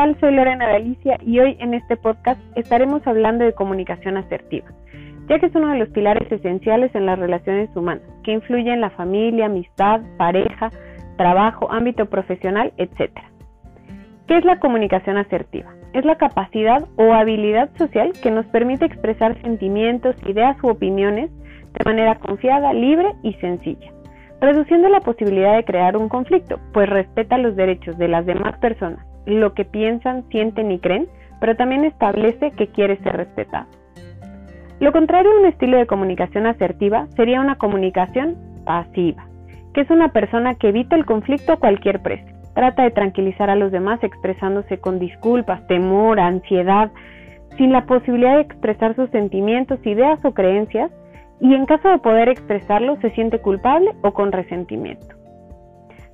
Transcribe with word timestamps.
tal? 0.00 0.18
Soy 0.18 0.34
Lorena 0.34 0.66
Galicia 0.66 1.18
y 1.20 1.40
hoy 1.40 1.58
en 1.60 1.74
este 1.74 1.94
podcast 1.94 2.40
estaremos 2.56 3.06
hablando 3.06 3.44
de 3.44 3.52
comunicación 3.52 4.16
asertiva, 4.16 4.66
ya 5.28 5.38
que 5.38 5.44
es 5.44 5.54
uno 5.54 5.68
de 5.68 5.78
los 5.78 5.90
pilares 5.90 6.30
esenciales 6.32 6.94
en 6.94 7.04
las 7.04 7.18
relaciones 7.18 7.68
humanas, 7.76 8.04
que 8.24 8.32
influye 8.32 8.72
en 8.72 8.80
la 8.80 8.88
familia, 8.90 9.46
amistad, 9.46 10.00
pareja, 10.16 10.70
trabajo, 11.18 11.70
ámbito 11.70 12.06
profesional, 12.06 12.72
etc. 12.78 13.10
¿Qué 14.26 14.38
es 14.38 14.44
la 14.46 14.58
comunicación 14.58 15.18
asertiva? 15.18 15.74
Es 15.92 16.06
la 16.06 16.16
capacidad 16.16 16.82
o 16.96 17.12
habilidad 17.12 17.68
social 17.76 18.12
que 18.22 18.30
nos 18.30 18.46
permite 18.46 18.86
expresar 18.86 19.38
sentimientos, 19.42 20.16
ideas 20.26 20.56
u 20.62 20.68
opiniones 20.68 21.30
de 21.78 21.84
manera 21.84 22.14
confiada, 22.14 22.72
libre 22.72 23.12
y 23.22 23.34
sencilla 23.34 23.92
reduciendo 24.40 24.88
la 24.88 25.00
posibilidad 25.00 25.54
de 25.54 25.64
crear 25.64 25.98
un 25.98 26.08
conflicto, 26.08 26.58
pues 26.72 26.88
respeta 26.88 27.36
los 27.36 27.56
derechos 27.56 27.98
de 27.98 28.08
las 28.08 28.24
demás 28.24 28.58
personas, 28.58 29.04
lo 29.26 29.54
que 29.54 29.64
piensan, 29.64 30.24
sienten 30.30 30.70
y 30.70 30.78
creen, 30.78 31.08
pero 31.40 31.56
también 31.56 31.84
establece 31.84 32.50
que 32.52 32.68
quiere 32.68 32.96
ser 32.98 33.16
respetado. 33.16 33.66
Lo 34.80 34.92
contrario 34.92 35.30
a 35.32 35.40
un 35.40 35.46
estilo 35.46 35.76
de 35.76 35.86
comunicación 35.86 36.46
asertiva 36.46 37.06
sería 37.16 37.40
una 37.40 37.56
comunicación 37.56 38.36
pasiva, 38.64 39.26
que 39.74 39.82
es 39.82 39.90
una 39.90 40.08
persona 40.12 40.54
que 40.54 40.68
evita 40.68 40.96
el 40.96 41.04
conflicto 41.04 41.52
a 41.52 41.58
cualquier 41.58 42.00
precio. 42.00 42.34
Trata 42.54 42.82
de 42.82 42.90
tranquilizar 42.90 43.50
a 43.50 43.56
los 43.56 43.72
demás 43.72 44.02
expresándose 44.02 44.78
con 44.78 44.98
disculpas, 44.98 45.66
temor, 45.66 46.18
ansiedad, 46.18 46.90
sin 47.56 47.72
la 47.72 47.84
posibilidad 47.84 48.36
de 48.36 48.42
expresar 48.42 48.96
sus 48.96 49.10
sentimientos, 49.10 49.84
ideas 49.86 50.18
o 50.24 50.32
creencias, 50.32 50.90
y 51.40 51.54
en 51.54 51.66
caso 51.66 51.88
de 51.88 51.98
poder 51.98 52.28
expresarlo 52.28 52.96
se 53.00 53.10
siente 53.10 53.38
culpable 53.38 53.92
o 54.02 54.12
con 54.12 54.32
resentimiento. 54.32 55.19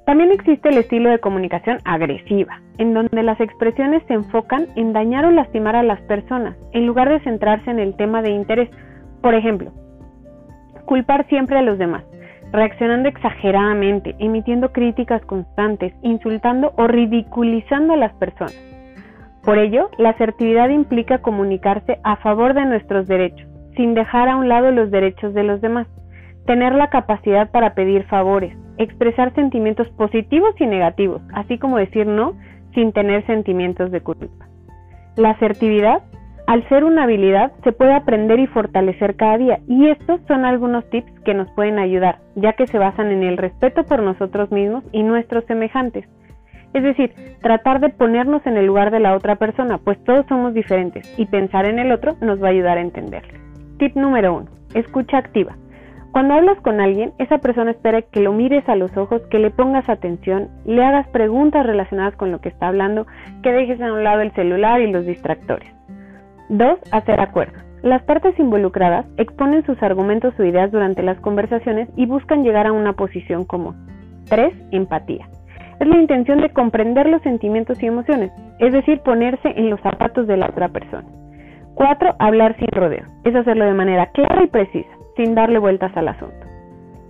También 0.06 0.30
existe 0.30 0.68
el 0.68 0.78
estilo 0.78 1.10
de 1.10 1.18
comunicación 1.18 1.78
agresiva, 1.84 2.60
en 2.78 2.94
donde 2.94 3.24
las 3.24 3.40
expresiones 3.40 4.04
se 4.06 4.14
enfocan 4.14 4.68
en 4.76 4.92
dañar 4.92 5.24
o 5.24 5.32
lastimar 5.32 5.74
a 5.74 5.82
las 5.82 6.00
personas, 6.02 6.56
en 6.72 6.86
lugar 6.86 7.08
de 7.08 7.18
centrarse 7.20 7.68
en 7.68 7.80
el 7.80 7.96
tema 7.96 8.22
de 8.22 8.30
interés. 8.30 8.70
Por 9.20 9.34
ejemplo, 9.34 9.72
culpar 10.84 11.26
siempre 11.26 11.58
a 11.58 11.62
los 11.62 11.76
demás, 11.76 12.04
reaccionando 12.52 13.08
exageradamente, 13.08 14.14
emitiendo 14.20 14.70
críticas 14.70 15.22
constantes, 15.22 15.92
insultando 16.02 16.72
o 16.76 16.86
ridiculizando 16.86 17.94
a 17.94 17.96
las 17.96 18.12
personas. 18.14 18.54
Por 19.42 19.58
ello, 19.58 19.90
la 19.98 20.10
asertividad 20.10 20.68
implica 20.68 21.18
comunicarse 21.18 21.98
a 22.04 22.14
favor 22.18 22.54
de 22.54 22.64
nuestros 22.64 23.08
derechos, 23.08 23.48
sin 23.74 23.94
dejar 23.94 24.28
a 24.28 24.36
un 24.36 24.48
lado 24.48 24.70
los 24.70 24.92
derechos 24.92 25.34
de 25.34 25.42
los 25.42 25.60
demás, 25.60 25.88
tener 26.46 26.76
la 26.76 26.90
capacidad 26.90 27.50
para 27.50 27.74
pedir 27.74 28.04
favores, 28.04 28.56
expresar 28.78 29.34
sentimientos 29.34 29.88
positivos 29.90 30.54
y 30.60 30.66
negativos, 30.66 31.22
así 31.32 31.58
como 31.58 31.78
decir 31.78 32.06
no 32.06 32.34
sin 32.74 32.92
tener 32.92 33.24
sentimientos 33.26 33.90
de 33.90 34.00
culpa. 34.00 34.46
La 35.16 35.30
asertividad, 35.30 36.02
al 36.46 36.68
ser 36.68 36.84
una 36.84 37.04
habilidad, 37.04 37.52
se 37.64 37.72
puede 37.72 37.94
aprender 37.94 38.38
y 38.38 38.46
fortalecer 38.46 39.16
cada 39.16 39.38
día, 39.38 39.60
y 39.66 39.88
estos 39.88 40.20
son 40.28 40.44
algunos 40.44 40.88
tips 40.90 41.10
que 41.24 41.34
nos 41.34 41.50
pueden 41.52 41.78
ayudar, 41.78 42.18
ya 42.34 42.52
que 42.52 42.66
se 42.66 42.78
basan 42.78 43.10
en 43.10 43.22
el 43.22 43.36
respeto 43.36 43.84
por 43.84 44.02
nosotros 44.02 44.52
mismos 44.52 44.84
y 44.92 45.02
nuestros 45.02 45.44
semejantes. 45.46 46.06
Es 46.74 46.82
decir, 46.82 47.14
tratar 47.40 47.80
de 47.80 47.88
ponernos 47.88 48.46
en 48.46 48.58
el 48.58 48.66
lugar 48.66 48.90
de 48.90 49.00
la 49.00 49.14
otra 49.14 49.36
persona, 49.36 49.78
pues 49.78 50.02
todos 50.04 50.26
somos 50.26 50.52
diferentes, 50.52 51.12
y 51.18 51.24
pensar 51.24 51.64
en 51.64 51.78
el 51.78 51.90
otro 51.90 52.16
nos 52.20 52.42
va 52.42 52.48
a 52.48 52.50
ayudar 52.50 52.76
a 52.76 52.82
entenderle. 52.82 53.40
Tip 53.78 53.96
número 53.96 54.34
1. 54.36 54.46
Escucha 54.74 55.16
activa. 55.16 55.56
Cuando 56.16 56.32
hablas 56.32 56.58
con 56.62 56.80
alguien, 56.80 57.12
esa 57.18 57.36
persona 57.36 57.72
espera 57.72 58.00
que 58.00 58.20
lo 58.20 58.32
mires 58.32 58.66
a 58.70 58.74
los 58.74 58.96
ojos, 58.96 59.20
que 59.30 59.38
le 59.38 59.50
pongas 59.50 59.86
atención, 59.86 60.48
le 60.64 60.82
hagas 60.82 61.06
preguntas 61.08 61.66
relacionadas 61.66 62.16
con 62.16 62.32
lo 62.32 62.40
que 62.40 62.48
está 62.48 62.68
hablando, 62.68 63.06
que 63.42 63.52
dejes 63.52 63.78
a 63.82 63.92
un 63.92 64.02
lado 64.02 64.22
el 64.22 64.32
celular 64.32 64.80
y 64.80 64.90
los 64.90 65.04
distractores. 65.04 65.68
2. 66.48 66.78
Hacer 66.90 67.20
acuerdos. 67.20 67.62
Las 67.82 68.02
partes 68.04 68.32
involucradas 68.38 69.04
exponen 69.18 69.66
sus 69.66 69.82
argumentos 69.82 70.32
o 70.40 70.44
ideas 70.44 70.72
durante 70.72 71.02
las 71.02 71.20
conversaciones 71.20 71.90
y 71.96 72.06
buscan 72.06 72.44
llegar 72.44 72.66
a 72.66 72.72
una 72.72 72.94
posición 72.94 73.44
común. 73.44 73.76
3. 74.30 74.54
Empatía. 74.70 75.28
Es 75.80 75.86
la 75.86 75.98
intención 75.98 76.40
de 76.40 76.48
comprender 76.48 77.08
los 77.08 77.20
sentimientos 77.20 77.82
y 77.82 77.88
emociones, 77.88 78.32
es 78.58 78.72
decir, 78.72 79.00
ponerse 79.00 79.52
en 79.54 79.68
los 79.68 79.82
zapatos 79.82 80.26
de 80.26 80.38
la 80.38 80.46
otra 80.46 80.70
persona. 80.70 81.06
4. 81.74 82.16
Hablar 82.18 82.56
sin 82.56 82.68
rodeo. 82.68 83.04
Es 83.24 83.34
hacerlo 83.34 83.66
de 83.66 83.74
manera 83.74 84.06
clara 84.12 84.44
y 84.44 84.46
precisa, 84.46 84.95
sin 85.16 85.34
darle 85.34 85.58
vueltas 85.58 85.96
al 85.96 86.08
asunto. 86.08 86.46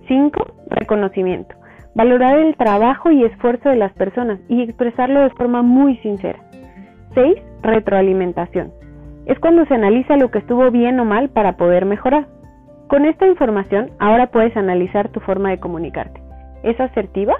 5. 0.07 0.45
Reconocimiento. 0.69 1.55
Valorar 1.95 2.37
el 2.39 2.55
trabajo 2.55 3.11
y 3.11 3.23
esfuerzo 3.23 3.69
de 3.69 3.75
las 3.75 3.91
personas 3.93 4.39
y 4.47 4.61
expresarlo 4.61 5.21
de 5.21 5.29
forma 5.31 5.61
muy 5.61 5.97
sincera. 5.97 6.39
6. 7.15 7.35
Retroalimentación. 7.63 8.71
Es 9.25 9.39
cuando 9.39 9.65
se 9.65 9.73
analiza 9.73 10.15
lo 10.15 10.31
que 10.31 10.39
estuvo 10.39 10.71
bien 10.71 10.99
o 10.99 11.05
mal 11.05 11.29
para 11.29 11.57
poder 11.57 11.85
mejorar. 11.85 12.27
Con 12.87 13.05
esta 13.05 13.27
información, 13.27 13.91
ahora 13.99 14.27
puedes 14.27 14.55
analizar 14.55 15.09
tu 15.09 15.19
forma 15.19 15.49
de 15.49 15.59
comunicarte. 15.59 16.21
¿Es 16.63 16.79
asertiva? 16.79 17.35